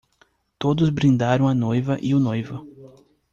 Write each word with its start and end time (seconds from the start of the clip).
Todos 0.57 0.89
brindaram 0.89 1.47
a 1.47 1.53
noiva 1.53 1.99
e 2.01 2.15
o 2.15 2.19
noivo. 2.19 2.65